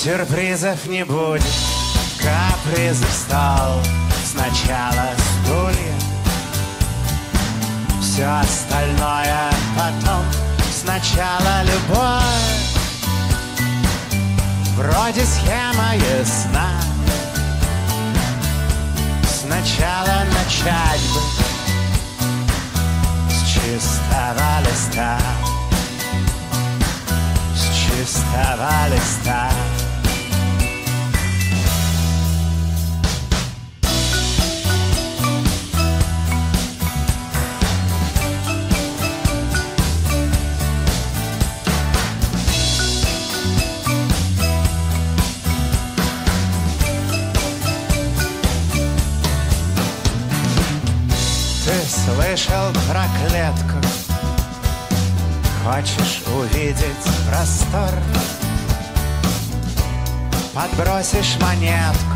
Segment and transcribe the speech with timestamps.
[0.00, 1.42] Сюрпризов не будет.
[2.20, 3.82] Капризы стал
[4.24, 5.10] Сначала
[5.42, 5.98] стулья.
[8.00, 10.24] Все остальное потом.
[10.72, 12.22] Сначала любовь.
[14.76, 16.80] Вроде схема ясна.
[19.24, 21.20] Сначала начать бы
[23.30, 25.18] С чистого листа.
[27.56, 29.50] С чистого листа
[52.38, 53.78] слышал про клетку
[55.64, 56.86] Хочешь увидеть
[57.28, 57.90] простор?
[60.54, 62.14] Подбросишь монетку.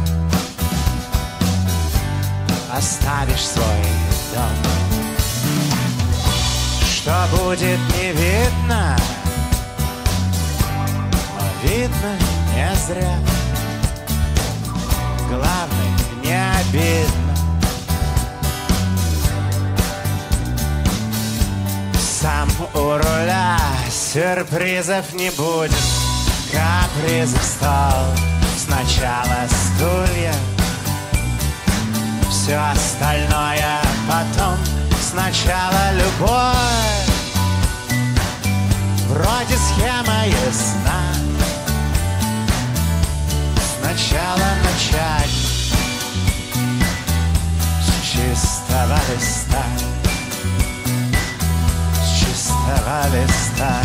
[2.73, 3.67] Оставишь свой
[4.35, 4.73] дом.
[6.89, 8.97] Что будет не видно?
[11.39, 12.17] Но видно
[12.55, 13.19] не зря.
[15.29, 17.22] Главное не обидно
[22.43, 23.57] Сам у руля
[23.89, 25.73] сюрпризов не будет.
[26.51, 28.05] Капризов стал
[28.59, 30.35] сначала стулья
[32.29, 34.57] Все остальное потом.
[35.01, 36.57] Сначала любовь
[39.09, 41.15] Вроде схема ясна.
[43.79, 45.31] Сначала начать
[47.83, 49.63] С чистого листа
[52.73, 53.83] чистого листа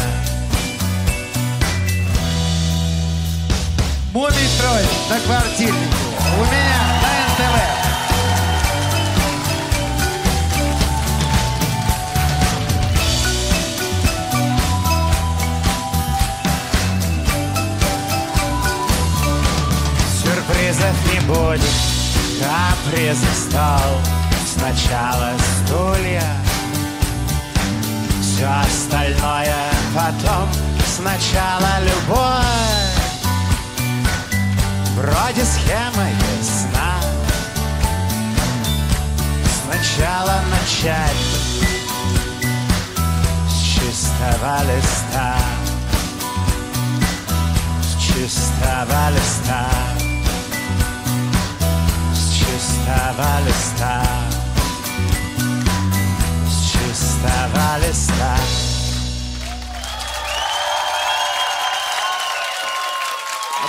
[4.13, 5.75] Мумий тролль на квартирнике.
[6.33, 7.55] У меня на НТВ.
[20.23, 21.75] Сюрпризов не будет,
[22.39, 23.91] капризов стал
[24.57, 25.33] Сначала
[25.65, 26.23] стулья,
[28.37, 29.55] все остальное
[29.95, 30.47] потом.
[30.95, 32.45] Сначала любовь,
[34.95, 37.01] вроде схема ясна.
[39.63, 41.17] Сначала начать.
[43.49, 45.35] С чистого листа.
[47.81, 49.65] С чистого листа.
[52.13, 54.26] С чистого листа
[57.17, 58.37] С чистого листа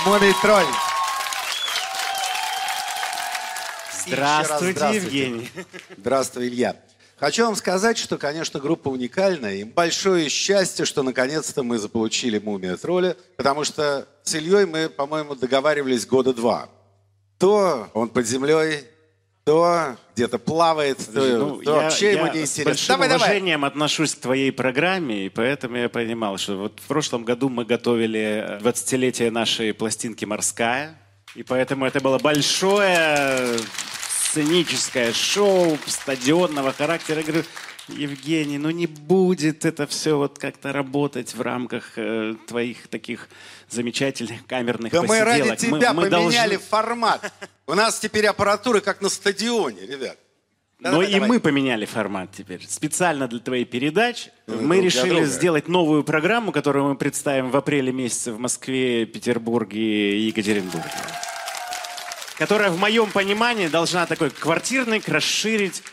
[0.05, 0.65] Мумий тролль.
[4.05, 4.95] Здравствуйте, здравствуйте.
[4.95, 5.51] Евгений.
[5.97, 6.75] Здравствуй, Илья.
[7.17, 9.55] Хочу вам сказать, что, конечно, группа уникальная.
[9.55, 15.35] И большое счастье, что наконец-то мы заполучили «Мумия тролля», потому что с Ильей мы, по-моему,
[15.35, 16.69] договаривались года два.
[17.37, 18.85] То он под землей,
[19.49, 22.65] то где-то плавает, то, Ну, то я, вообще ему я не с интересно.
[22.65, 23.27] большим Давай, давай.
[23.29, 27.65] уважением отношусь к твоей программе, и поэтому я понимал, что вот в прошлом году мы
[27.65, 31.01] готовили 20-летие нашей пластинки «Морская»,
[31.33, 33.57] и поэтому это было большое
[34.07, 37.21] сценическое шоу стадионного характера.
[37.21, 37.43] Я говорю,
[37.97, 43.29] Евгений, ну не будет это все вот как-то работать в рамках э, твоих таких
[43.69, 45.49] замечательных камерных Да мы посиделок.
[45.49, 47.33] ради тебя мы поменяли должны- формат.
[47.67, 50.17] У нас теперь аппаратура как на стадионе, ребят.
[50.81, 51.27] Но Давай, и давай.
[51.29, 52.65] мы поменяли формат теперь.
[52.65, 55.25] Специально для твоей передач Ну, мы решили друга.
[55.25, 60.89] сделать новую программу, которую мы представим в апреле месяце в Москве, Петербурге и Екатеринбурге.
[62.37, 65.83] Которая, в моем понимании, должна такой квартирник расширить,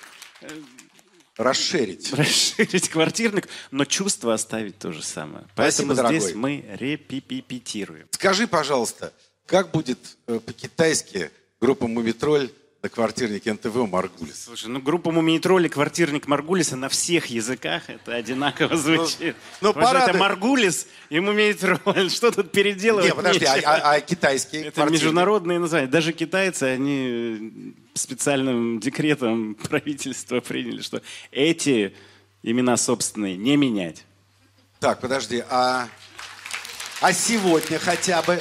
[1.37, 2.13] Расширить.
[2.13, 5.47] расширить квартирник, но чувство оставить то же самое.
[5.53, 6.35] Спасибо, Поэтому здесь дорогой.
[6.35, 8.07] мы репипипитируем.
[8.11, 9.13] Скажи, пожалуйста,
[9.45, 11.31] как будет э, по-китайски
[11.61, 12.51] группа «Мумитроль»
[12.83, 14.45] на квартирнике НТВ Маргулис.
[14.45, 19.35] Слушай, ну группа Мумий Тролли «Квартирник Маргулиса» на всех языках это одинаково звучит.
[19.61, 20.11] ну, что порадуй.
[20.11, 22.11] это Маргулис и Мумий Тролль.
[22.15, 23.07] Что тут переделывать?
[23.07, 23.73] Не, подожди, а, нечего.
[23.73, 25.03] а- а китайский Это квартирник?
[25.03, 25.87] международные названия.
[25.89, 31.03] Даже китайцы, они специальным декретом правительства приняли, что
[31.33, 31.95] эти
[32.43, 34.05] имена собственные не менять.
[34.79, 35.89] Так, подожди, а,
[37.01, 38.41] а сегодня хотя бы?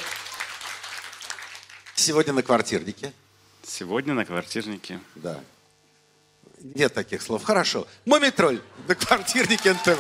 [1.96, 3.14] Сегодня на квартирнике?
[3.67, 5.00] Сегодня на квартирнике.
[5.15, 5.39] Да.
[6.62, 7.44] Нет таких слов.
[7.44, 7.88] Хорошо.
[8.06, 10.00] Мумитроль на квартирнике НТВ.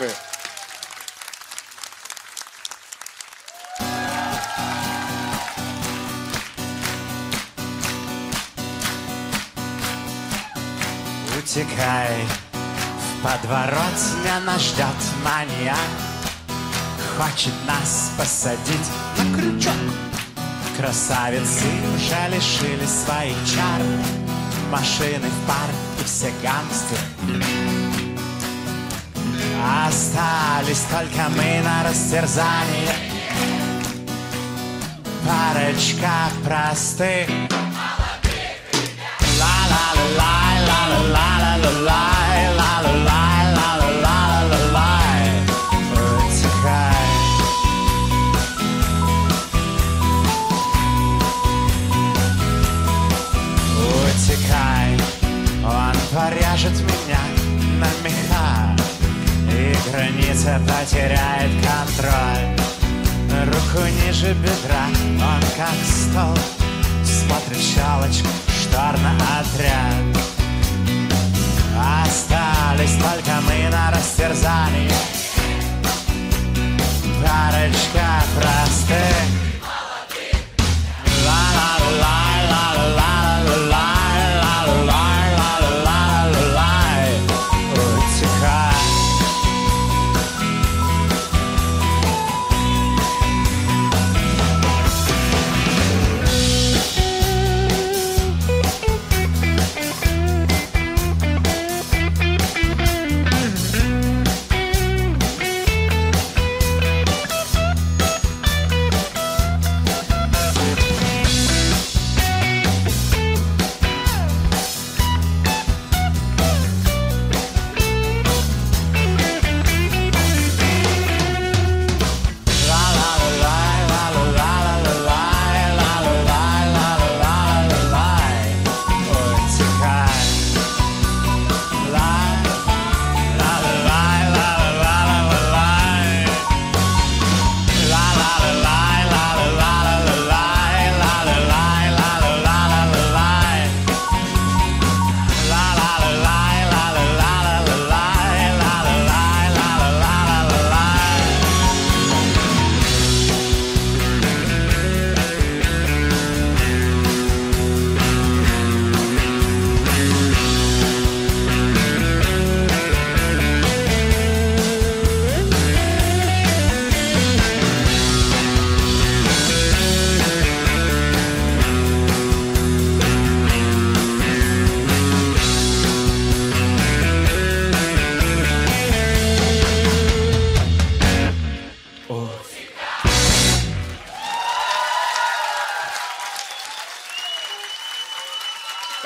[11.37, 14.85] Утекай в подворотня, нас ждет
[15.23, 15.77] маньяк
[17.17, 20.04] Хочет нас посадить на крючок
[20.77, 23.81] Красавицы уже лишили своих чар.
[24.69, 25.69] Машины в пар
[26.01, 27.43] и все гангстеры.
[29.87, 32.95] Остались только мы на растерзание.
[35.25, 37.29] Парочка простых.
[41.85, 42.14] Утекай.
[60.45, 62.45] Граница потеряет контроль.
[63.45, 64.87] Руку ниже бедра,
[65.19, 66.37] он как стол.
[67.03, 68.27] Смотрит щелочку,
[68.61, 70.23] штор на отряд.
[72.03, 74.91] Остались только мы на растерзании.
[77.21, 79.54] Парочка простых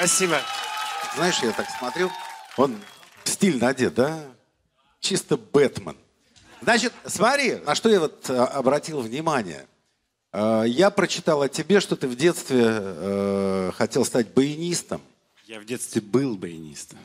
[0.09, 0.41] Спасибо.
[1.13, 2.09] Знаешь, я так смотрю,
[2.57, 2.75] он
[3.25, 4.19] стильно одет, да?
[4.99, 5.95] Чисто Бэтмен.
[6.63, 9.67] Значит, смотри, на что я вот а, обратил внимание.
[10.31, 14.99] А, Я прочитал о тебе, что ты в детстве э, хотел стать баянистом.
[15.45, 16.97] Я в детстве был баянистом.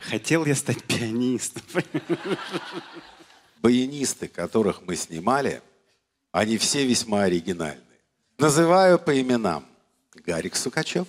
[0.00, 1.62] Хотел я стать пианистом.
[3.62, 5.62] Баянисты, которых мы снимали,
[6.30, 7.80] они все весьма оригинальные.
[8.36, 9.64] Называю по именам.
[10.26, 11.08] Гарик Сукачев.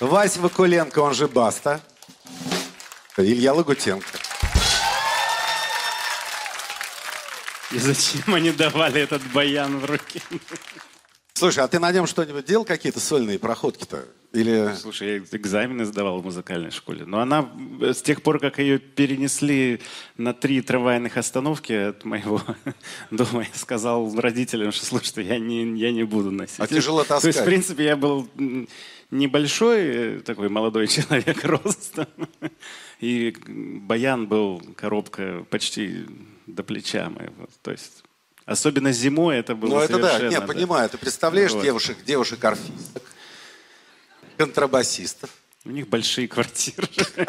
[0.00, 1.80] Вась Вакуленко, он же Баста.
[3.16, 4.18] Илья Лагутенко.
[7.70, 10.22] И зачем они давали этот баян в руки?
[11.36, 14.04] Слушай, а ты на нем что-нибудь делал, какие-то сольные проходки-то?
[14.32, 14.72] Или...
[14.76, 17.04] Слушай, я экзамены сдавал в музыкальной школе.
[17.06, 17.50] Но она
[17.80, 19.80] э, с тех пор, как ее перенесли
[20.16, 22.40] на три трамвайных остановки от моего
[23.10, 26.60] дома, я сказал родителям, что, слушайте, я не, я не буду носить.
[26.60, 27.42] А тяжело То есть, таскать.
[27.42, 28.28] в принципе, я был
[29.10, 32.06] небольшой э, такой молодой человек ростом.
[33.00, 36.06] И баян был коробка почти
[36.46, 37.48] до плеча моего.
[37.62, 38.04] То есть,
[38.46, 40.88] особенно зимой это было Ну, это да, нет, понимаю.
[40.88, 41.62] Ты представляешь Вот.
[41.62, 43.02] девушек, девушек-орфисток,
[44.36, 45.30] контрабасистов.
[45.64, 46.88] У них большие квартиры.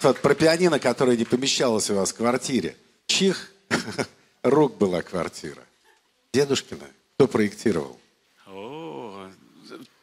[0.00, 2.76] Вот про пианино, которое не помещалось у вас в квартире.
[3.06, 3.50] Чих
[4.44, 5.64] рук была квартира.
[6.32, 6.86] Дедушкина.
[7.16, 7.98] Кто проектировал?
[8.46, 9.28] О,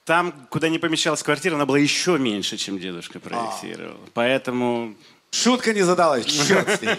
[0.04, 4.02] Там, куда не помещалась квартира, она была еще меньше, чем дедушка проектировал.
[4.14, 4.96] Поэтому,
[5.32, 6.26] Шутка не задалась.
[6.26, 6.98] Черт с ней.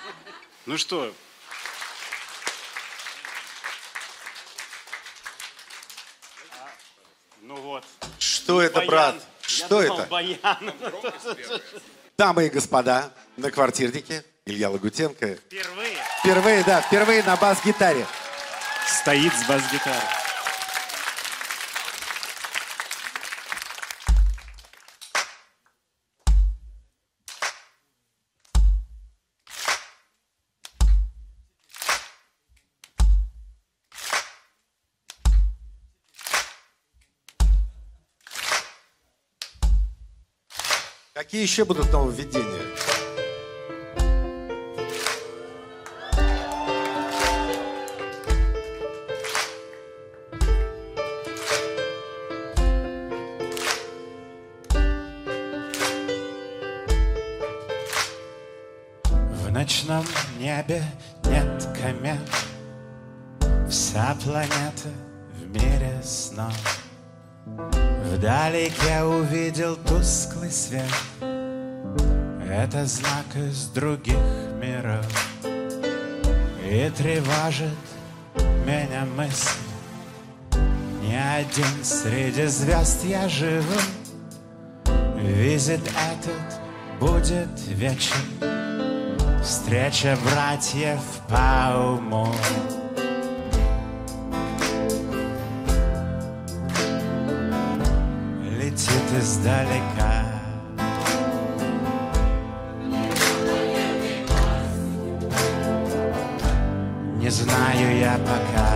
[0.66, 1.10] ну что,
[7.42, 7.84] ну вот.
[8.46, 8.88] Что это, Баян.
[8.88, 9.14] брат?
[9.16, 10.08] Я Что думал, это?
[10.08, 10.72] баян.
[12.16, 15.34] Дамы и господа, на квартирнике Илья Лагутенко.
[15.34, 18.06] Впервые Впервые, да, впервые на бас-гитаре.
[18.86, 19.98] стоит с бас-гитарой.
[41.36, 42.62] Какие еще будут нововведения?
[59.04, 60.06] В ночном
[60.38, 60.82] небе
[61.26, 62.18] нет комет
[63.68, 64.88] Вся планета
[65.34, 66.85] в мире снов
[67.46, 70.82] Вдалеке увидел тусклый свет.
[71.20, 74.16] Это знак из других
[74.60, 75.06] миров.
[76.64, 77.70] И тревожит
[78.66, 79.60] меня мысль.
[81.02, 83.80] Не один среди звезд я живу
[85.16, 86.60] Визит этот
[86.98, 88.16] будет вечен.
[89.42, 92.26] Встреча братьев по уму
[99.36, 100.24] издалека.
[107.18, 108.70] Не знаю я пока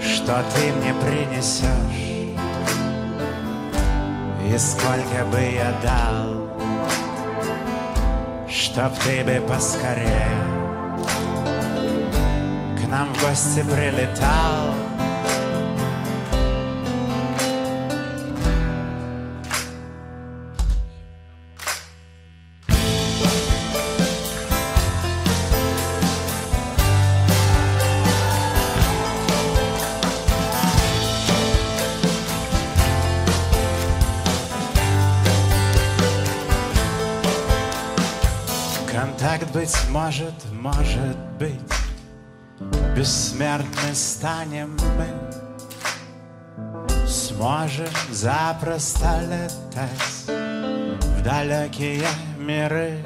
[0.00, 1.66] Что ты мне принесешь
[4.44, 6.48] И сколько бы я дал
[8.48, 10.30] Чтоб ты бы поскорее
[12.78, 14.85] К нам в гости прилетал
[40.06, 41.60] может, может быть
[42.96, 45.08] Бессмертны станем мы.
[47.08, 50.38] Сможем запросто летать
[51.00, 52.06] В далекие
[52.38, 53.04] миры.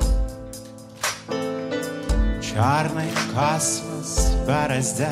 [2.43, 5.11] Черный космос бороздя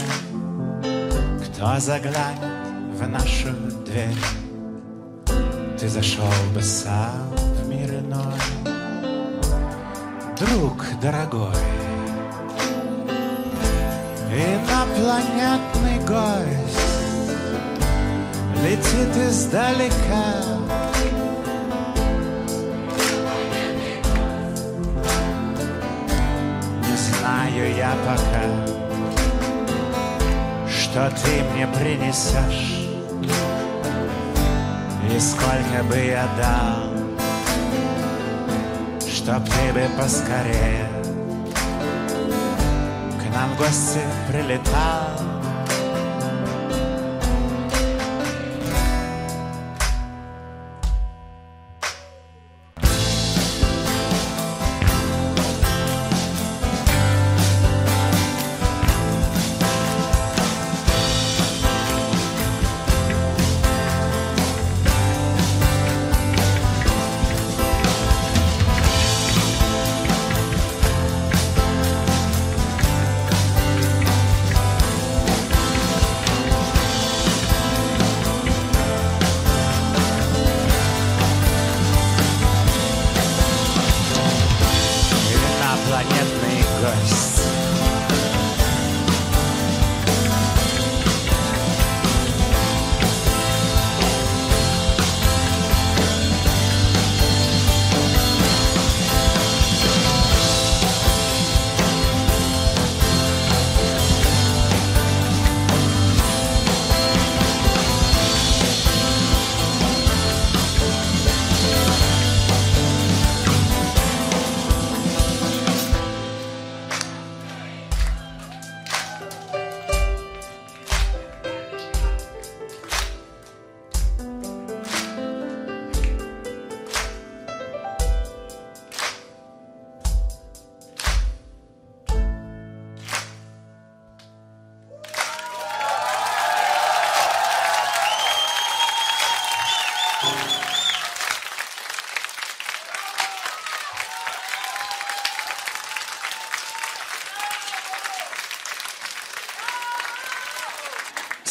[1.47, 3.49] Кто заглянет в нашу
[3.87, 4.15] дверь?
[5.81, 8.35] Ты зашел бы сам в мир иной.
[10.39, 11.78] Друг дорогой
[14.31, 16.79] Инопланетный гость.
[18.63, 20.27] Летит издалека.
[26.83, 28.45] Не знаю я пока
[30.69, 32.89] Что ты мне принесешь.
[35.11, 36.93] И сколько бы я дал
[39.09, 40.88] Чтоб ты бы поскорее
[43.39, 45.28] нам в гости прилетал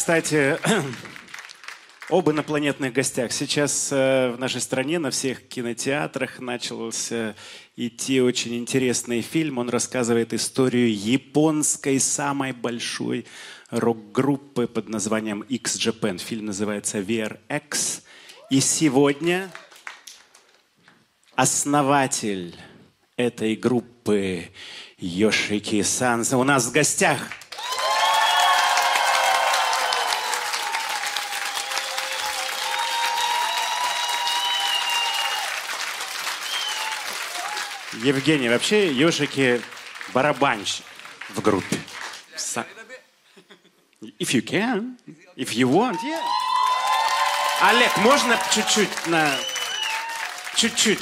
[0.08, 0.56] кстати,
[2.08, 3.30] об инопланетных гостях.
[3.30, 7.34] Сейчас э, в нашей стране на всех кинотеатрах начался
[7.76, 9.58] идти очень интересный фильм.
[9.58, 13.26] Он рассказывает историю японской самой большой
[13.68, 16.16] рок-группы под названием X-Japan.
[16.16, 18.00] Фильм называется VRX.
[18.48, 19.50] И сегодня
[21.34, 22.56] основатель
[23.18, 24.46] этой группы
[24.96, 27.18] Йошики Санса у нас в гостях.
[38.02, 39.60] Евгений, вообще Йошики
[40.14, 40.84] барабанщик
[41.30, 41.78] в группе.
[44.20, 44.96] If you can,
[45.36, 46.20] if you want, yeah.
[47.60, 49.30] Олег, можно чуть-чуть на...
[50.54, 51.00] Чуть-чуть.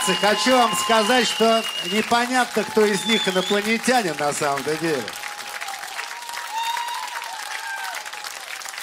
[0.00, 5.02] Братцы, хочу вам сказать, что непонятно, кто из них инопланетянин на самом-то деле.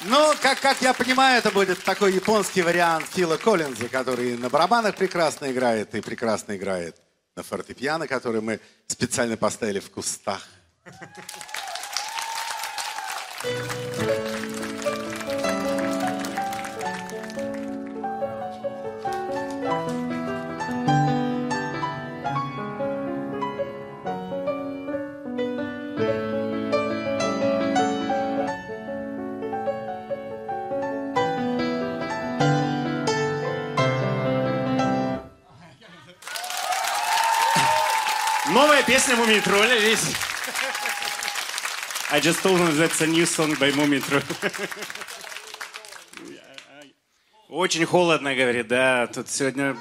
[0.02, 4.96] Ну, как, как я понимаю, это будет такой японский вариант Фила Коллинза, который на барабанах
[4.96, 6.96] прекрасно играет и прекрасно играет
[7.36, 10.48] на фортепиано, который мы специально поставили в кустах.
[13.44, 13.87] Новая
[38.98, 40.08] песня Мумий Тролля, видите?
[42.10, 44.24] I just told him that's a new song by Mummy Troll.
[47.48, 49.06] Очень холодно, говорит, да.
[49.06, 49.78] Тут сегодня...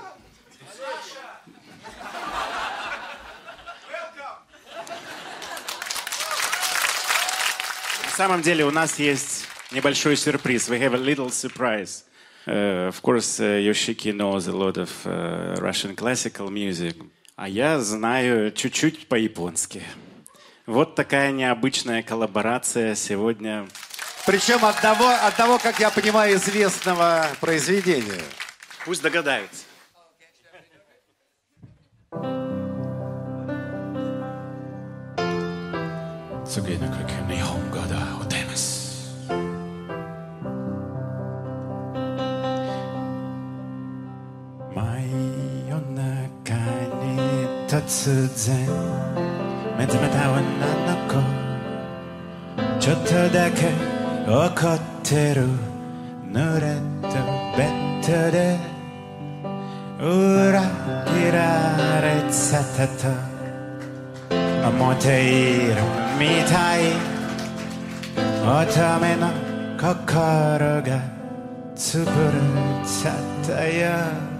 [8.04, 10.68] На самом деле у нас есть небольшой сюрприз.
[10.68, 12.04] We have a little surprise.
[12.46, 16.96] Uh, of course, uh, Yoshiki knows a lot of uh, Russian classical music.
[17.36, 19.82] А я знаю чуть-чуть по-японски.
[20.64, 23.68] Вот такая необычная коллаборация сегодня.
[24.24, 28.22] Причем одного, одного, как я понимаю, известного произведения.
[28.86, 29.64] Пусть догадаются.
[36.46, 36.88] 次の
[47.76, 48.66] 突然
[49.76, 51.20] 目覚めた女の子。
[52.80, 53.68] ちょっとだけ
[54.26, 55.46] 怒ってる。
[56.32, 57.08] 濡れた
[57.54, 58.58] ベッドで。
[60.00, 60.62] 裏
[61.04, 62.34] 切られて
[62.78, 62.86] た。
[62.88, 63.04] と
[64.68, 65.74] 思っている
[66.18, 66.80] みたい。
[68.42, 69.28] 乙女の
[69.76, 71.02] 心が
[71.74, 72.10] 潰れ
[72.86, 74.35] ちゃったよ。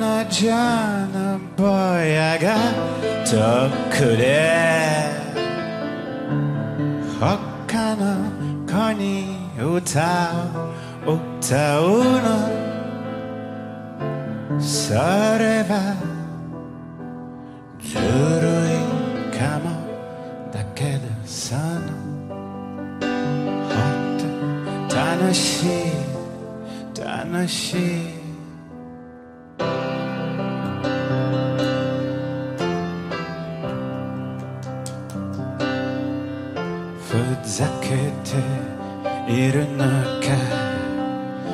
[0.00, 5.14] 떠나자는 보야가 더 그래.
[7.20, 10.72] 혹하는 거니 우타오
[11.06, 12.70] 우타우는
[14.58, 15.74] 서래바
[17.78, 18.80] 주루이
[19.38, 21.92] 가모 닦게도 선호
[23.68, 25.92] 헛다 다나시
[26.94, 28.19] 다나시.
[37.90, 39.84] けているの
[40.20, 40.26] か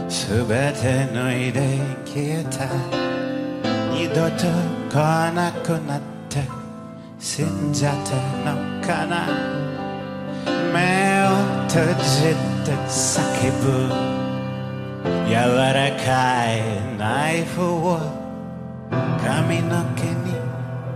[0.07, 2.67] すべて脱いで消えた。
[3.91, 4.45] 二度と
[4.91, 6.43] 来なくなって
[7.19, 8.17] 死んじゃった
[8.53, 9.27] のかな。
[10.75, 11.29] 目を
[11.69, 13.65] 閉じて叫ぶ。
[15.27, 16.55] 柔らかい
[16.99, 17.99] ナイフを
[19.25, 20.35] 髪の毛に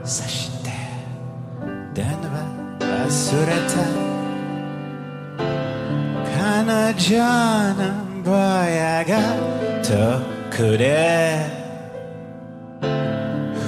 [0.01, 0.71] 刺して。
[1.95, 2.29] 電話
[2.81, 3.53] 忘れ
[4.05, 4.10] た。
[6.97, 7.15] 저
[7.79, 9.15] 는 바야가
[9.87, 10.19] 더
[10.51, 11.47] 그래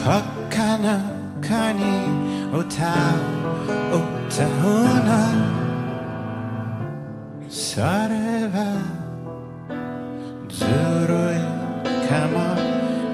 [0.03, 0.99] 헛가는
[1.39, 1.83] 가니
[2.51, 2.83] 오타
[3.95, 5.11] 오타우나
[7.47, 8.59] 사레바
[10.51, 10.67] 두
[11.07, 11.39] 루에
[12.11, 12.59] 가마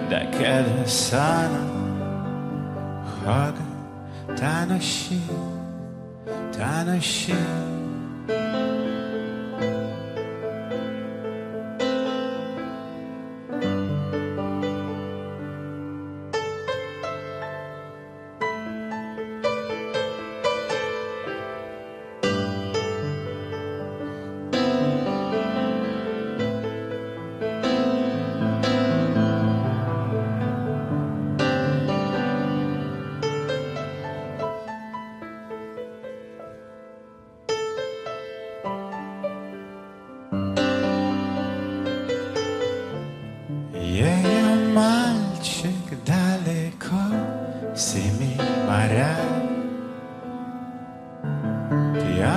[0.09, 1.61] 다케드 사나
[3.05, 3.61] 허가
[4.33, 5.21] 다나시
[6.57, 7.37] 다나시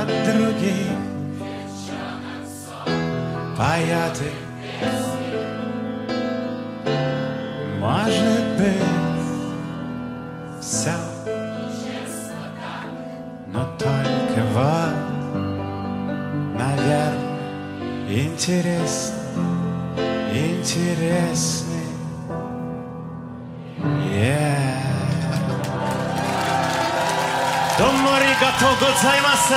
[0.02, 0.88] Пьет других.
[3.58, 4.32] Поет и
[7.80, 8.90] Может быть,
[10.60, 10.96] все
[13.48, 14.96] Но только вот,
[16.58, 17.16] наверное,
[18.08, 19.22] интересно
[20.34, 21.71] интересный.
[28.51, 29.55] がとうございます。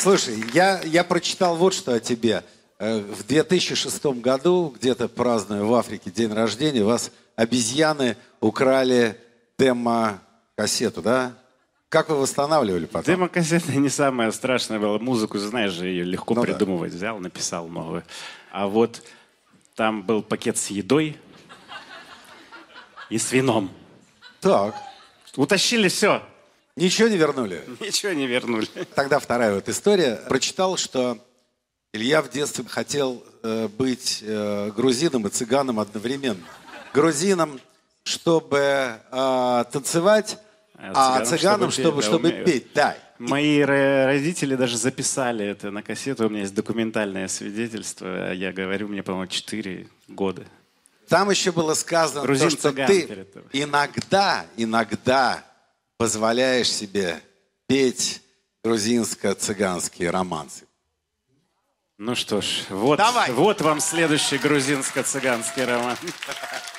[0.00, 2.44] Слушай, я, я прочитал вот что о тебе.
[2.78, 9.18] Э, В 2006 году, где-то празднуя в Африке день рождения, у вас обезьяны украли
[10.57, 11.33] демо-кассету, да?
[11.89, 13.15] Как вы восстанавливали потом?
[13.15, 14.97] Демокассета не самое страшное было.
[14.97, 16.47] Музыку, знаешь же, ее легко Ну да.
[16.47, 16.93] придумывать.
[16.93, 18.03] Взял, написал новую.
[18.51, 19.01] А вот
[19.75, 21.17] там был пакет с едой
[23.09, 23.71] и с вином.
[24.41, 24.75] Так.
[25.35, 26.23] Утащили все.
[26.75, 27.63] Ничего не вернули?
[27.79, 28.65] Ничего не вернули.
[28.95, 30.15] Тогда вторая вот история.
[30.27, 31.19] Прочитал, что
[31.93, 36.43] Илья в детстве хотел э, быть э, грузином и цыганом одновременно.
[36.91, 37.59] Грузином,
[38.03, 40.37] чтобы э, танцевать,
[40.77, 42.45] А а, цыганом, чтобы чтобы, петь, да, чтобы умею.
[42.45, 42.73] петь.
[42.73, 42.97] Да.
[43.19, 46.25] Мои ро- родители даже записали это на кассету.
[46.25, 48.33] У меня есть документальное свидетельство.
[48.33, 50.43] Я говорю, мне, по-моему, 4 года.
[51.07, 55.43] Там еще было сказано, Грузин то, что ты иногда, иногда
[55.97, 57.21] позволяешь себе
[57.67, 58.21] петь
[58.65, 60.65] грузинско-цыганские романсы.
[61.97, 63.31] Ну что ж, вот, Давай.
[63.31, 65.95] вот вам следующий грузинско-цыганский роман.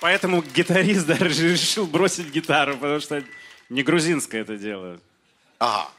[0.00, 3.22] Поэтому гитарист даже решил бросить гитару, потому что
[3.68, 5.00] не грузинское это дело.
[5.58, 5.90] Ага.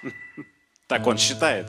[0.88, 1.68] Так он считает.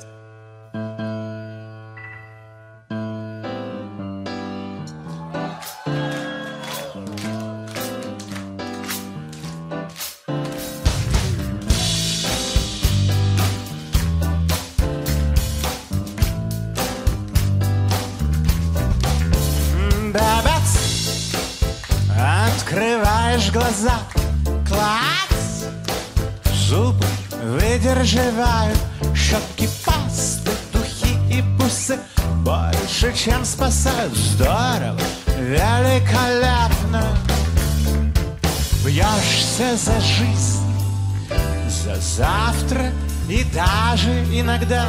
[42.17, 42.93] Завтра
[43.29, 44.87] и даже иногда.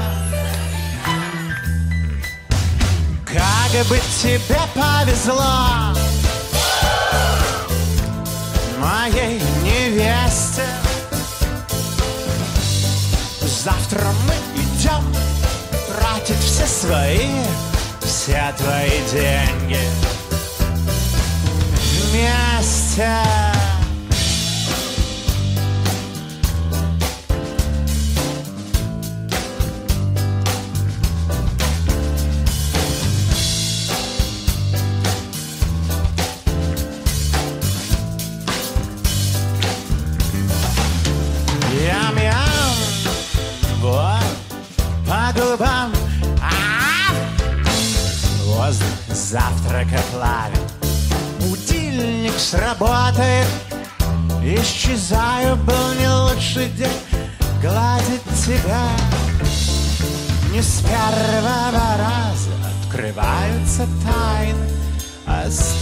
[3.26, 5.94] Как бы тебе повезло.
[8.80, 10.64] Моей невесте.
[13.64, 15.02] Завтра мы идем
[15.88, 17.30] Тратить все свои
[18.02, 19.80] Все твои деньги.
[22.12, 23.53] Вместе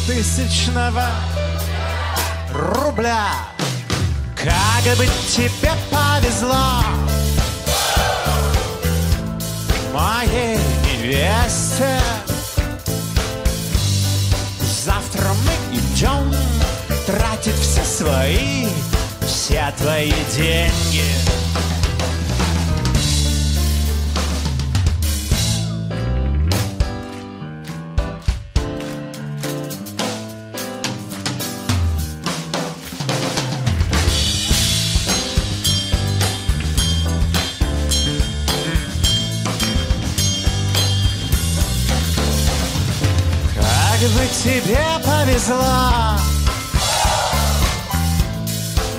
[0.08, 1.06] тысячного
[2.54, 3.30] рубля.
[4.36, 6.84] Как бы тебе повезло.
[9.94, 12.00] Моей невесте.
[14.84, 15.32] Завтра
[17.06, 18.68] тратит все свои,
[19.26, 21.51] все твои деньги.
[45.52, 46.18] Повезло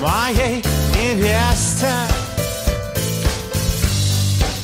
[0.00, 1.92] Моей невесте.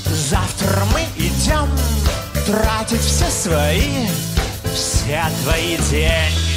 [0.05, 1.68] Завтра мы идем
[2.46, 4.07] Тратить все свои
[4.74, 6.48] Все твои деньги.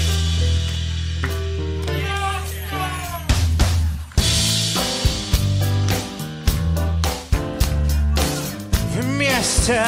[8.95, 9.85] Вместе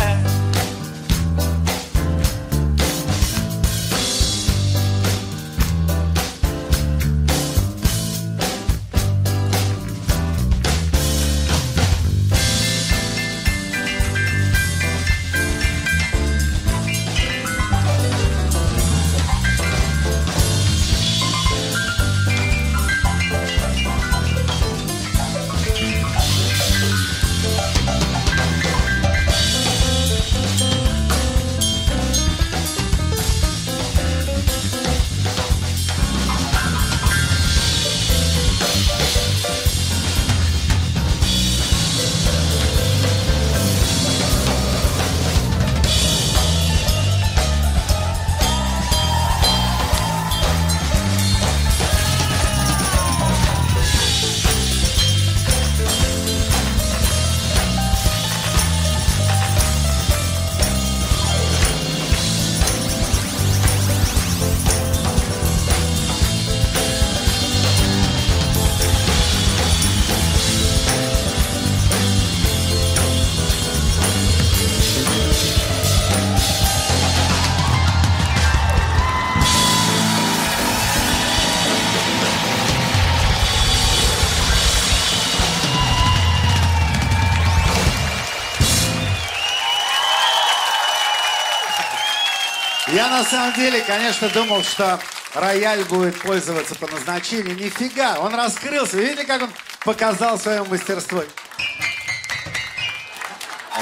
[93.13, 94.99] на самом деле, конечно, думал, что
[95.35, 97.55] рояль будет пользоваться по назначению.
[97.55, 98.97] Нифига, он раскрылся.
[98.97, 99.49] Видите, как он
[99.85, 101.23] показал свое мастерство?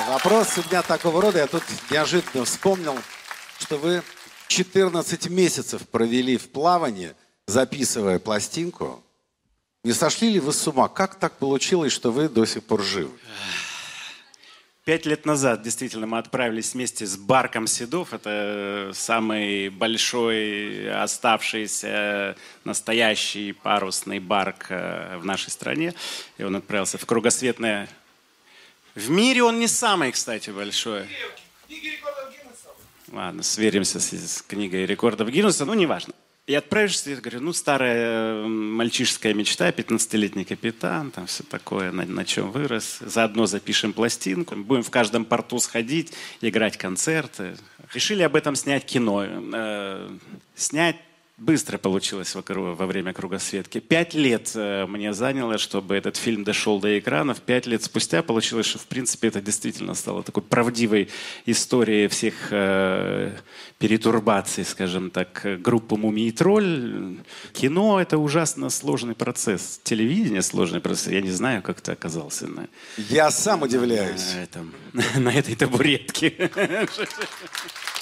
[0.09, 1.39] Вопрос у меня такого рода.
[1.39, 2.97] Я тут неожиданно вспомнил,
[3.57, 4.03] что вы
[4.47, 7.13] 14 месяцев провели в плавании,
[7.47, 9.01] записывая пластинку.
[9.85, 10.89] Не сошли ли вы с ума?
[10.89, 13.11] Как так получилось, что вы до сих пор живы?
[14.83, 18.13] Пять лет назад действительно мы отправились вместе с Барком Седов.
[18.13, 25.93] Это самый большой оставшийся настоящий парусный барк э, в нашей стране.
[26.39, 27.87] И он отправился в кругосветное...
[28.95, 31.05] В мире он не самый, кстати, большой.
[33.09, 36.13] Ладно, сверимся с, с книгой рекордов Гиннесса, ну, неважно.
[36.47, 42.03] И отправишься, я говорю, ну, старая э, мальчишеская мечта, 15-летний капитан, там все такое, на,
[42.05, 42.97] на чем вырос.
[42.99, 47.55] Заодно запишем пластинку, будем в каждом порту сходить, играть концерты.
[47.93, 49.23] Решили об этом снять кино.
[49.23, 50.09] Э,
[50.55, 50.97] снять
[51.41, 53.79] быстро получилось во, время кругосветки.
[53.79, 57.41] Пять лет э, мне заняло, чтобы этот фильм дошел до экранов.
[57.41, 61.09] Пять лет спустя получилось, что в принципе это действительно стало такой правдивой
[61.47, 63.31] историей всех э,
[63.79, 67.17] перетурбаций, скажем так, группы «Мумий и тролль».
[67.53, 69.79] Кино— это ужасно сложный процесс.
[69.83, 71.07] Телевидение— сложный процесс.
[71.07, 74.35] Я не знаю, как ты оказался на, Я сам удивляюсь.
[74.35, 74.73] на этом,
[75.15, 76.51] на этой табуретке.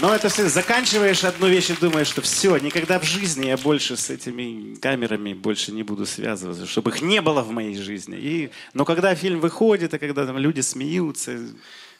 [0.00, 3.98] Но это все, заканчиваешь одну вещь и думаешь, что все, никогда в жизни я больше
[3.98, 8.16] с этими камерами больше не буду связываться, чтобы их не было в моей жизни.
[8.16, 11.38] И, но когда фильм выходит, и когда там люди смеются,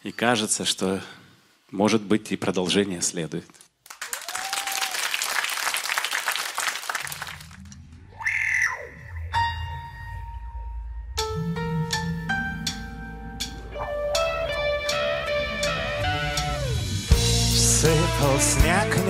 [0.03, 1.03] и кажется, что,
[1.71, 3.45] может быть, и продолжение следует.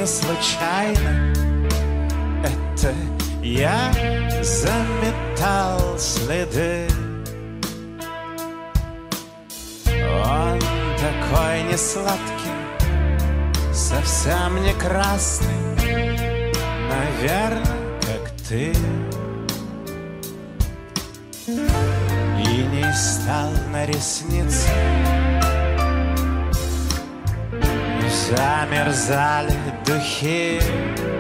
[0.00, 1.34] Не случайно.
[2.42, 2.94] Это
[3.42, 3.92] я
[4.42, 6.88] заметал следы.
[10.24, 10.58] Он
[10.98, 12.50] такой не сладкий
[13.72, 15.48] Совсем не красный.
[16.88, 18.72] Наверное, как ты.
[21.46, 24.68] И не стал на реснице
[28.30, 31.19] Замерзали the hair.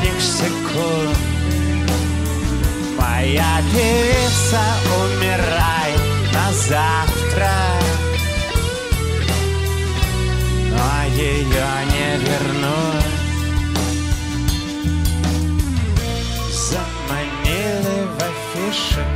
[0.00, 1.16] Последних секунд
[2.98, 4.60] Моя певица
[4.98, 6.00] умирает
[6.32, 7.52] на завтра.
[10.70, 10.84] Но
[11.14, 13.10] ее не вернуть.
[16.52, 19.06] Заманили в афиши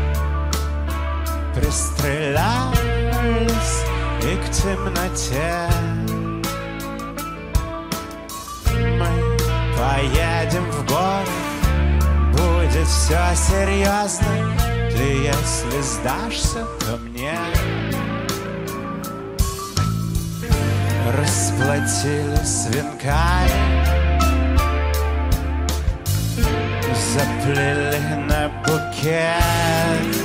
[1.54, 3.76] Пристрелялись
[4.22, 5.52] и к темноте
[10.04, 11.28] поедем в город
[12.32, 14.56] Будет все серьезно
[14.90, 17.38] Ты если сдашься, то мне
[21.18, 23.84] Расплатились венками
[27.12, 30.23] Заплели на букет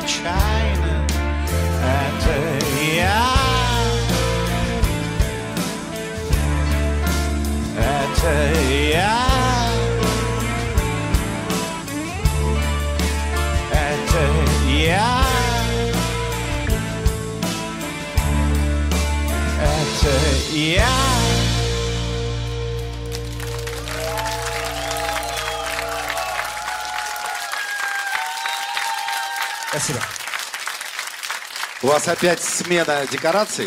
[0.00, 1.01] снег не
[31.82, 33.66] У вас опять смена декораций?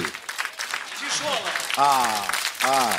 [1.76, 2.26] А,
[2.66, 2.94] а.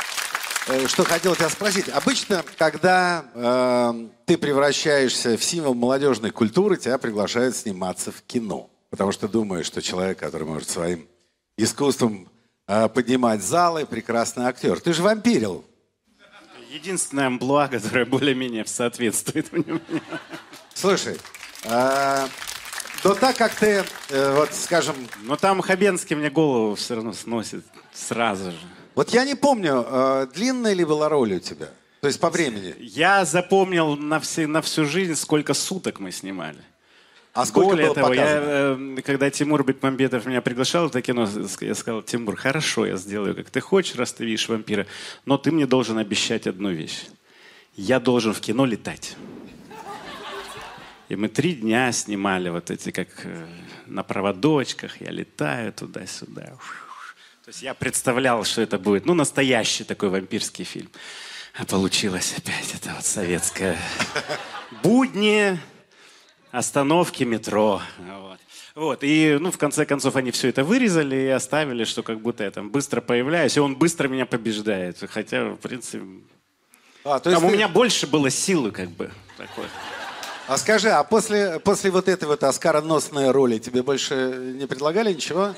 [0.69, 1.89] Э, Что хотел тебя спросить.
[1.89, 8.69] Обычно, когда э, ты превращаешься в символ молодежной культуры, тебя приглашают сниматься в кино.
[8.91, 11.09] Потому что думаешь, что человек, который может своим
[11.57, 12.29] искусством
[12.69, 14.81] э, поднимать залы, прекрасный актер.
[14.81, 15.65] Ты же вампирил.
[16.71, 19.81] Единственное амплуа, которое более-менее соответствует мне.
[20.75, 21.17] Слушай,
[21.65, 22.29] э,
[23.07, 27.65] но так как ты, э, вот скажем, Но там Хабенский мне голову все равно сносит
[27.93, 28.59] сразу же.
[28.97, 31.69] вот я не помню, э, длинная ли была роль у тебя?
[32.01, 32.75] То есть по времени.
[32.81, 36.59] Я запомнил на, все, на всю жизнь, сколько суток мы снимали.
[37.33, 38.99] А сколько Более было того, я, показано?
[38.99, 41.29] э, когда Тимур Бекмамбетов меня приглашал в это кино,
[41.61, 44.87] я сказал, Тимур, хорошо, я сделаю, как ты хочешь, раз ты видишь вампира,
[45.27, 47.05] но ты мне должен обещать одну вещь.
[47.77, 49.17] Я должен в кино летать.
[51.09, 53.47] И мы три дня снимали вот эти, как э,
[53.87, 56.43] на проводочках, я летаю туда-сюда.
[57.45, 60.91] То есть я представлял, что это будет, ну, настоящий такой вампирский фильм.
[61.55, 63.79] А получилось опять это вот советское
[64.83, 65.59] будни,
[66.51, 67.81] остановки метро.
[67.99, 68.39] Вот.
[68.75, 68.99] Вот.
[69.03, 72.51] И, ну, в конце концов, они все это вырезали и оставили, что как будто я
[72.51, 74.99] там быстро появляюсь, и он быстро меня побеждает.
[75.09, 76.05] Хотя, в принципе,
[77.05, 79.11] А, то есть там у ты- меня больше было силы, как бы.
[79.39, 79.67] Такой.
[80.49, 85.55] А скажи, а после, после вот этой вот оскароносной роли тебе больше не предлагали ничего?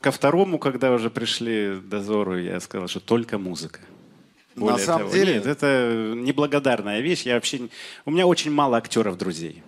[0.00, 3.80] Ко второму, когда уже пришли дозору, я сказал, что только музыка.
[4.56, 5.34] На самом деле?
[5.34, 7.22] Нет, это неблагодарная вещь.
[7.22, 7.68] Я вообще...
[8.04, 9.62] У меня очень мало актеров друзей.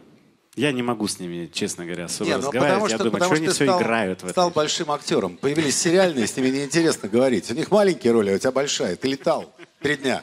[0.57, 2.71] Я не могу с ними, честно говоря, особо Не, ну разговаривать.
[2.71, 5.37] потому я что, думаю, потому что они все стал, играют в стал большим актером.
[5.37, 7.51] Появились сериальные, с ними неинтересно говорить.
[7.51, 8.95] У них маленькие роли, а у тебя большая.
[8.95, 10.23] Ты летал три дня.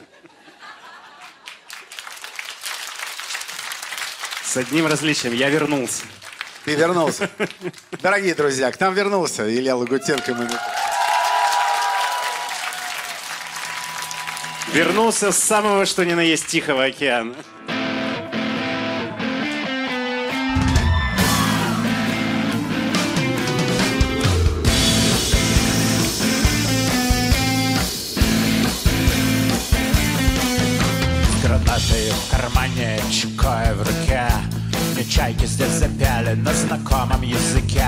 [4.52, 5.32] С одним различием.
[5.32, 6.02] Я вернулся.
[6.66, 7.30] Ты вернулся.
[8.02, 10.34] Дорогие друзья, к нам вернулся Илья Лагутенко.
[10.34, 10.46] Мы-
[14.74, 17.34] Вернулся с самого что ни на есть Тихого океана.
[31.30, 34.01] С гранатой в кармане, чекая в руке
[35.14, 37.86] чайки здесь запели на знакомом языке.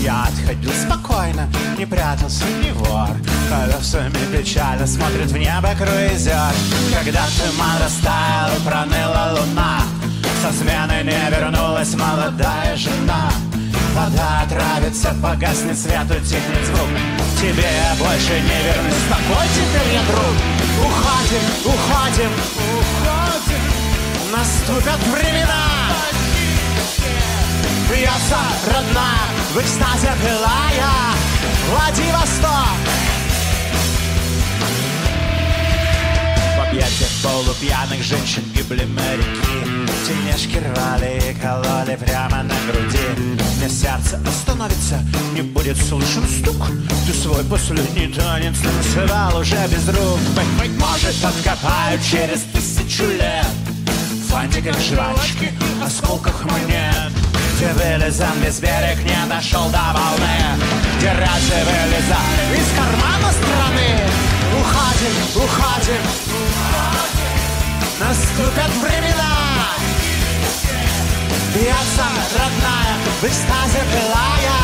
[0.00, 1.46] Я отходил спокойно,
[1.76, 3.10] не прятался ни вор
[3.48, 6.54] Колесами печально смотрит в небо круизер.
[6.94, 9.82] Когда туман растаял проныла луна.
[10.42, 13.30] Со смены не вернулась молодая жена.
[13.94, 16.88] Вода отравится, погаснет свет, утихнет звук.
[17.38, 17.68] Тебе
[17.98, 20.36] больше не вернусь, с тобой теперь я друг.
[20.80, 23.62] Уходим, уходим, уходим.
[24.32, 25.82] Наступят времена
[28.12, 28.36] Бьется
[28.66, 29.22] родная,
[29.54, 30.92] в экстазе пилая
[31.70, 32.50] Владивосток
[36.56, 44.20] В объятиях полупьяных женщин гибли моряки Тельняшки рвали и кололи прямо на груди Мне сердце
[44.28, 45.00] остановится,
[45.32, 46.66] не будет слышен стук
[47.06, 53.46] Ты свой последний танец танцевал уже без рук Быть, быть может, откопают через тысячу лет
[54.28, 55.52] фантиках жвачки,
[55.84, 57.12] осколках монет
[57.62, 60.58] Где вылезан весь берег не дошел до волны
[60.96, 64.00] Где разве вылезал из кармана страны.
[64.58, 66.02] Уходим, уходим,
[68.00, 69.76] Наступят времена.
[71.54, 72.04] Бьется
[72.34, 74.58] родная в экстазе пылая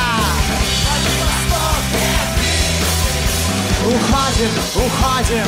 [3.86, 5.46] Уходим, уходим.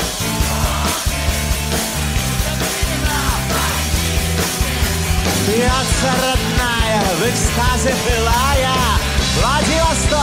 [5.48, 8.74] Бьется родная в экстазе пылая
[9.36, 10.20] Владивосток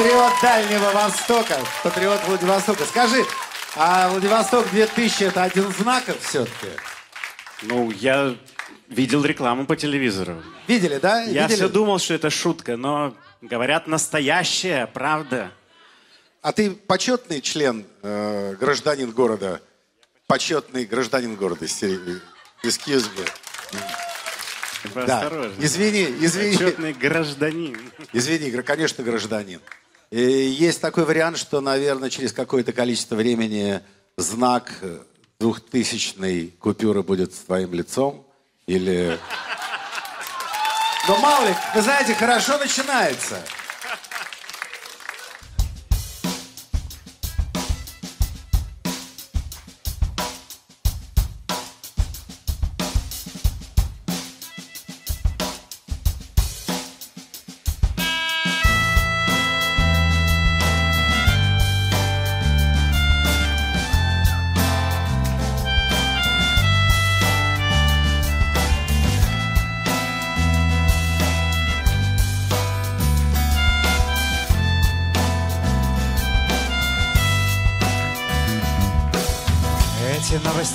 [0.00, 2.86] Патриот Дальнего Востока, патриот Владивостока.
[2.86, 3.22] Скажи,
[3.76, 6.68] а Владивосток 2000 это один знаков все-таки?
[7.60, 8.34] Ну, я
[8.88, 10.42] видел рекламу по телевизору.
[10.66, 11.20] Видели, да?
[11.24, 11.56] Я Видели?
[11.56, 15.52] все думал, что это шутка, но говорят настоящая, правда.
[16.40, 19.60] А ты почетный член, э, гражданин города?
[20.26, 21.66] Почетный гражданин города.
[21.66, 22.08] Excuse
[22.64, 23.28] me.
[24.94, 25.30] Да.
[25.58, 26.56] Извини, извини.
[26.56, 27.76] Почетный гражданин.
[28.14, 29.60] Извини, конечно, гражданин.
[30.10, 33.80] И есть такой вариант, что, наверное, через какое-то количество времени
[34.16, 34.98] знак э,
[35.38, 38.26] двухтысячной купюры будет с твоим лицом.
[38.66, 39.18] Или...
[41.06, 43.40] Но мало ли, вы знаете, хорошо начинается.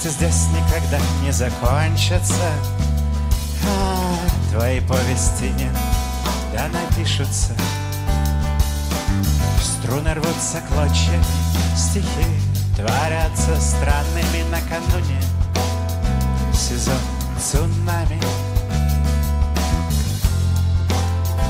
[0.05, 2.33] Новости здесь никогда не закончатся
[3.67, 5.69] а, Твои повести не
[6.53, 7.53] да напишутся.
[9.61, 11.19] Струны рвутся клочья,
[11.75, 12.25] стихи
[12.75, 15.21] Творятся странными накануне.
[16.53, 16.99] Сезон
[17.39, 18.21] цунами.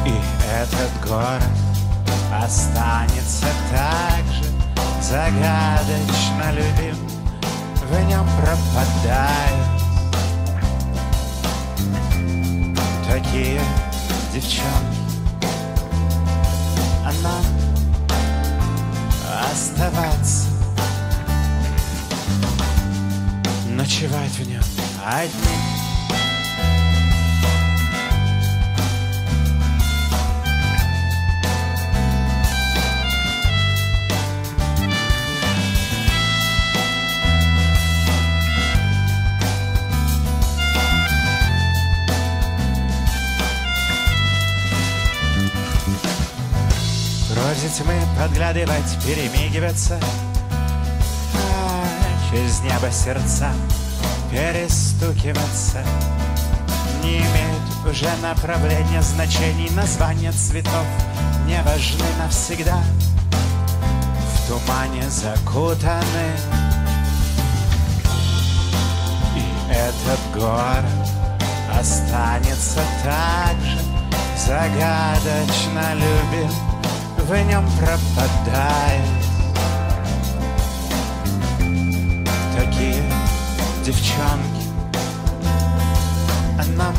[0.05, 0.13] И
[0.61, 1.43] этот город
[2.31, 4.45] останется так же
[5.01, 6.94] загадочно любим
[7.89, 9.75] в нем пропадают
[13.07, 13.61] такие
[14.33, 14.65] девчонки,
[17.03, 17.45] а нам
[19.51, 20.47] оставаться.
[23.69, 24.63] Но ночевать в нем
[25.05, 25.74] одни.
[47.70, 49.99] Тьмы подглядывать, перемигиваться?
[51.34, 51.86] А,
[52.30, 53.51] Через небо сердца
[54.32, 55.84] перестукиваться.
[57.03, 60.86] Не имеет уже направления значений Названия цветов
[61.45, 62.82] не важны навсегда.
[64.34, 66.32] В тумане закутаны.
[69.36, 70.86] И этот город
[71.80, 73.80] останется так же
[74.38, 76.74] Загадочно любим
[77.28, 79.01] в нем пропадает.
[82.55, 83.03] Такие
[83.84, 84.63] девчонки,
[86.59, 86.95] а нам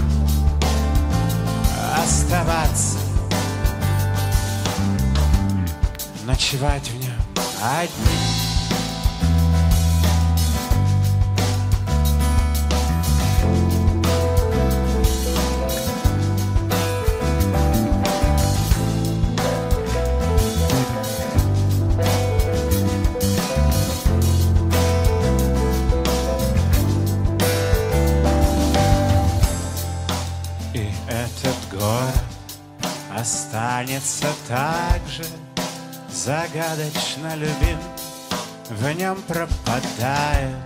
[2.02, 2.98] оставаться,
[6.24, 7.12] ночевать в нем
[7.62, 8.45] одни.
[33.86, 35.24] Останется так же
[36.10, 37.78] загадочно любим,
[38.70, 40.56] в нем пропадает.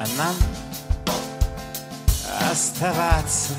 [0.00, 0.34] А нам
[2.50, 3.54] оставаться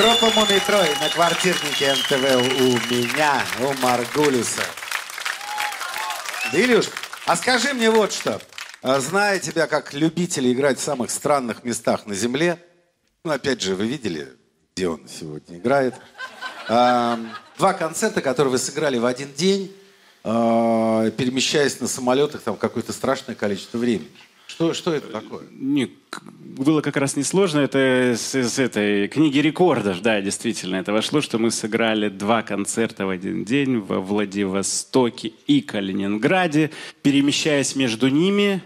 [0.00, 0.62] Группа Мумий
[0.98, 4.62] на квартирнике НТВ у меня, у Маргулиса.
[6.54, 6.86] Илюш,
[7.26, 8.40] а скажи мне вот что.
[8.80, 12.58] А, зная тебя как любителя играть в самых странных местах на земле,
[13.24, 14.32] ну, опять же, вы видели,
[14.74, 15.94] где он сегодня играет.
[16.66, 17.20] А,
[17.58, 19.70] два концерта, которые вы сыграли в один день,
[20.24, 24.10] а, перемещаясь на самолетах там какое-то страшное количество времени.
[24.60, 25.46] Что, что это такое?
[25.52, 25.88] Не,
[26.58, 27.60] было как раз несложно.
[27.60, 30.76] Это с, с этой книги рекордов, да, действительно.
[30.76, 37.74] Это вошло, что мы сыграли два концерта в один день во Владивостоке и Калининграде, перемещаясь
[37.74, 38.62] между ними.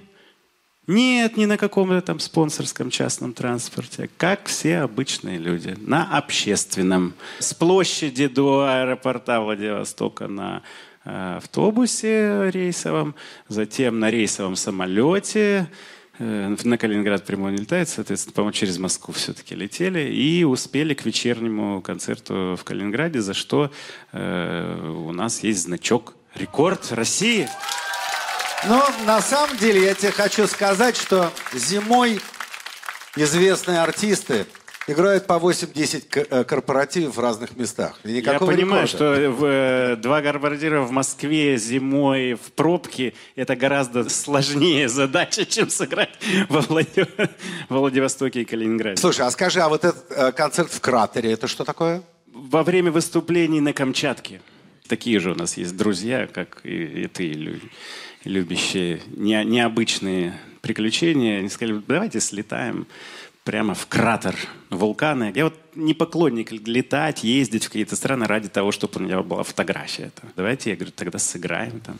[0.88, 7.14] Нет, не на каком-то там спонсорском частном транспорте, как все обычные люди, на общественном.
[7.38, 10.62] С площади до аэропорта Владивостока на
[11.04, 13.14] автобусе рейсовом,
[13.48, 15.68] затем на рейсовом самолете.
[16.18, 21.04] Э, на Калининград прямой не летает, соответственно, по-моему, через Москву все-таки летели и успели к
[21.04, 23.70] вечернему концерту в Калининграде, за что
[24.12, 27.48] э, у нас есть значок «Рекорд России».
[28.66, 32.20] Но на самом деле я тебе хочу сказать, что зимой
[33.16, 34.46] известные артисты
[34.86, 37.98] играют по 8-10 к- э, корпоративов в разных местах.
[38.04, 38.86] И Я понимаю, рекорда.
[38.86, 45.70] что в, э, два гарбардира в Москве зимой в пробке это гораздо сложнее задача, чем
[45.70, 46.10] сыграть
[46.48, 47.06] во, Влади-
[47.68, 49.00] во Владивостоке и Калининграде.
[49.00, 52.02] Слушай, а скажи, а вот этот э, концерт в кратере, это что такое?
[52.32, 54.40] Во время выступлений на Камчатке
[54.88, 57.60] такие же у нас есть друзья, как и, и ты, лю-
[58.24, 61.38] любящие не- необычные приключения.
[61.38, 62.86] Они сказали, давайте слетаем
[63.44, 64.34] прямо в кратер
[64.70, 65.30] вулкана.
[65.34, 69.42] Я вот не поклонник летать, ездить в какие-то страны ради того, чтобы у меня была
[69.42, 70.10] фотография.
[70.20, 70.30] Там.
[70.34, 71.98] Давайте, я говорю, тогда сыграем там.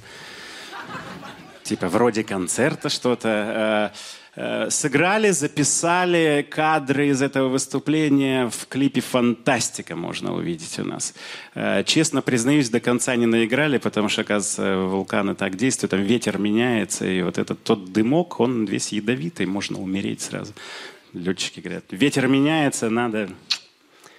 [1.63, 3.93] Типа вроде концерта что-то.
[4.37, 11.15] Э, э, Сыграли, записали кадры из этого выступления в клипе «Фантастика» можно увидеть у нас.
[11.55, 16.39] Э, Честно признаюсь, до конца не наиграли, потому что, оказывается, вулканы так действуют, там ветер
[16.39, 20.53] меняется, и вот этот тот дымок, он весь ядовитый, можно умереть сразу.
[21.15, 23.31] Летчики говорят, ветер меняется, надо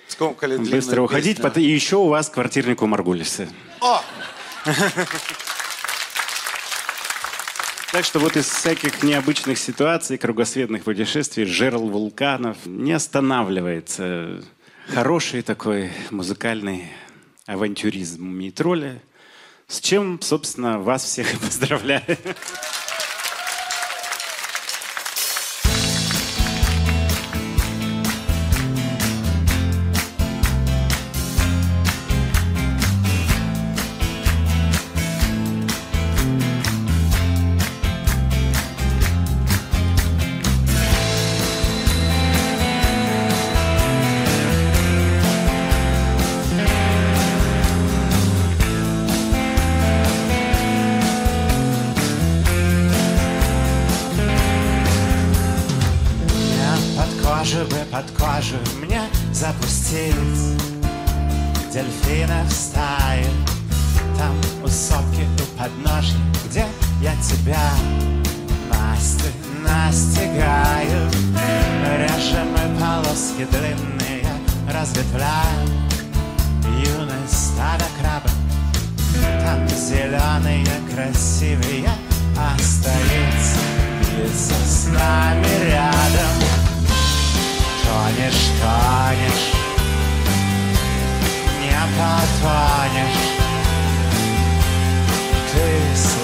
[0.08, 1.42] Скомкали быстро уходить.
[1.42, 3.48] потом- И еще у вас квартирник у Маргулиса.
[3.82, 4.02] О!
[7.92, 14.42] Так что вот из всяких необычных ситуаций, кругосветных путешествий, жерл вулканов не останавливается.
[14.94, 16.92] Хороший такой музыкальный
[17.46, 19.02] авантюризм Митроля,
[19.68, 22.04] с чем, собственно, вас всех и поздравляю.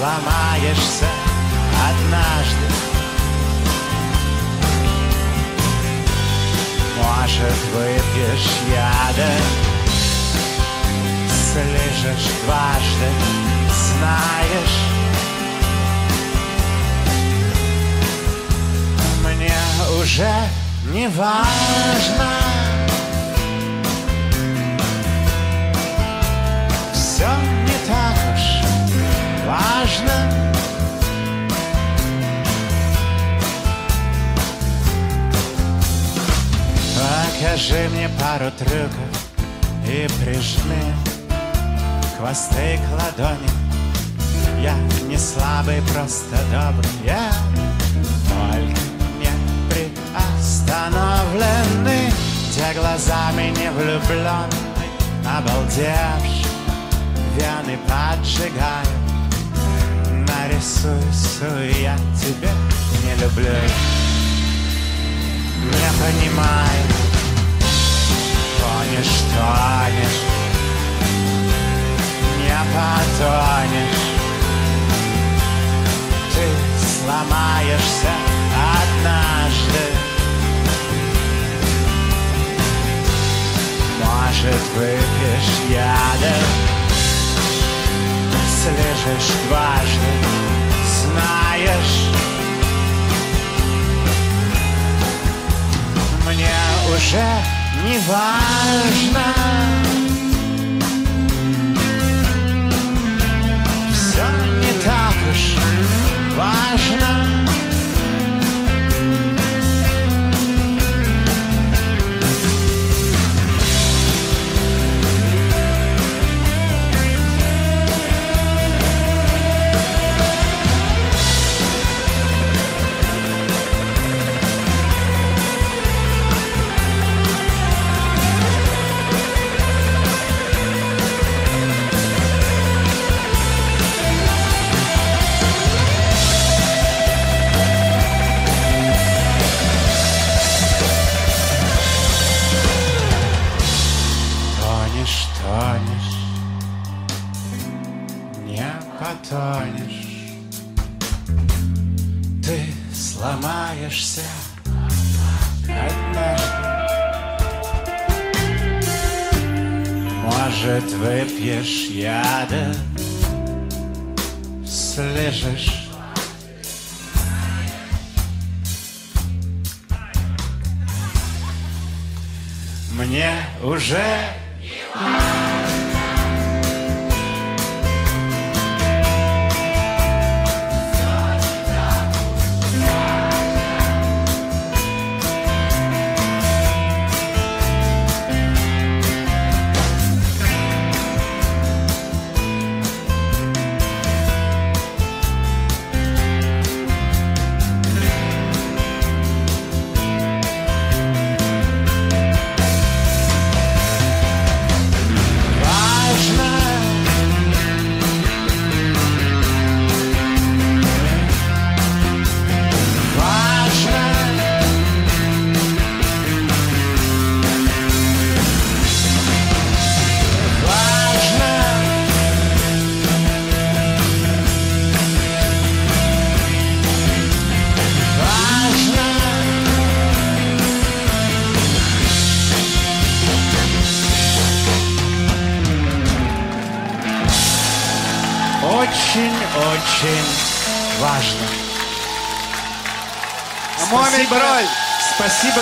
[0.02, 1.06] Сломаешься
[1.88, 2.66] однажды.
[6.96, 9.30] Может, выпьешь яда
[11.52, 13.08] Слышишь дважды
[13.70, 14.78] Знаешь.
[19.22, 19.54] Мне
[20.00, 20.32] уже
[20.92, 22.28] не важно.
[26.92, 27.28] Все
[27.64, 28.11] не так
[29.52, 30.16] важно.
[36.96, 39.12] Покажи мне пару трюков
[39.86, 40.94] и прижми
[42.16, 43.50] хвосты к ладони.
[44.62, 44.74] Я
[45.08, 46.92] не слабый, просто добрый.
[47.04, 47.32] Я
[48.28, 48.80] только
[49.18, 49.32] не
[49.68, 52.12] приостановленный.
[52.54, 54.90] Те глазами не влюбленный
[55.24, 56.46] Обалдевший,
[57.34, 59.11] вены поджигаю
[60.62, 62.48] Нарисую я тебе
[63.02, 63.50] не люблю.
[65.58, 66.84] Не понимаю
[68.60, 70.22] Тонешь, тонешь.
[72.38, 74.02] Не потонешь.
[76.32, 76.46] Ты
[76.78, 78.12] сломаешься
[78.78, 79.84] однажды.
[83.98, 86.71] Может, выпьешь яда
[88.62, 90.12] Слежешь дважды
[90.86, 92.06] Знаешь.
[96.24, 96.54] Мне
[96.94, 97.24] уже
[97.84, 99.91] не важно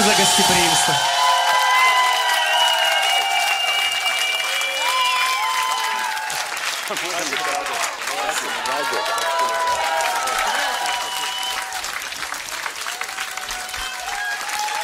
[0.00, 0.94] Спасибо за гостеприимство.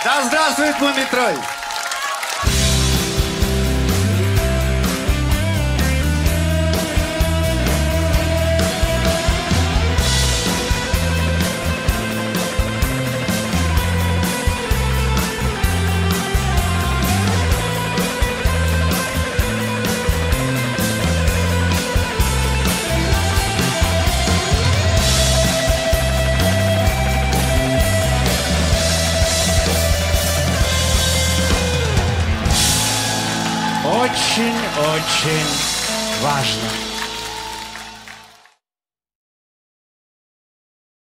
[0.05, 1.56] Да здравствует Мумитроль!
[35.17, 35.56] Очень-очень важно.